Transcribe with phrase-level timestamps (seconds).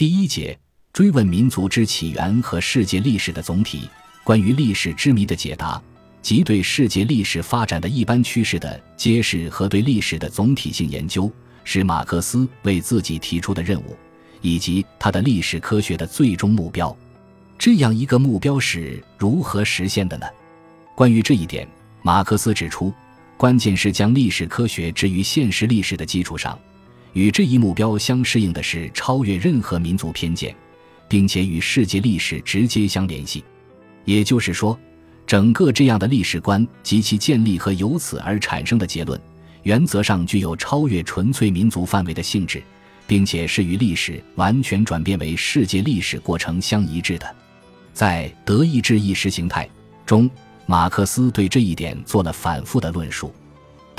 [0.00, 0.58] 第一节
[0.94, 3.86] 追问民族之起源和世界历史的总体，
[4.24, 5.78] 关于历史之谜的解答，
[6.22, 11.30] 及对世界历史发展的一般趋势的揭示和对历史的总体性研究，
[11.64, 13.94] 是马克思为自己提出的任务，
[14.40, 16.96] 以及他的历史科学的最终目标。
[17.58, 20.26] 这样一个目标是如何实现的呢？
[20.94, 21.68] 关于这一点，
[22.00, 22.90] 马克思指出，
[23.36, 26.58] 关键是将历史科学置于现实历史的基础上。
[27.12, 30.54] 与这一目标相适应的是超越任何民族偏见，
[31.08, 33.44] 并且与世界历史直接相联系。
[34.04, 34.78] 也就是说，
[35.26, 39.20] 整个这样的历史观及其建立和由此而产生的结论，
[39.62, 42.62] 原则上具有超越纯粹民族范围的性质，
[43.06, 47.36] 并且是与历史完全转变为世界历史过程相一致的。
[47.92, 49.66] 在《德意志意识形态》
[50.06, 50.30] 中，
[50.66, 53.32] 马克思对这一点做了反复的论述。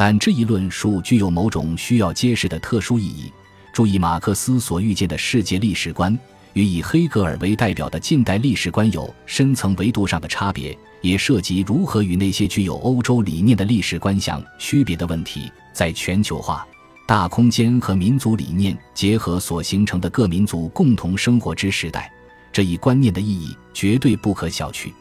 [0.04, 3.32] 但这一论述具有某种需要揭示的特殊意义。
[3.72, 6.18] 注意，马克思所预见的世界历史观
[6.54, 15.52] 与以黑格尔为代表的近代历史观有深层维度上的差别，也涉及如何与那些具有欧洲理念的历史观相区别的问题。
[15.72, 16.66] 在全球化、
[17.06, 22.12] 大空间和民族理念结合所形成的各民族共同生活之时代，
[22.52, 24.92] 这一观念的意义绝对不可小觑。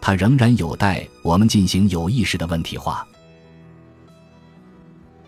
[0.00, 3.04] 它仍然有待我们进行有意识的问题化。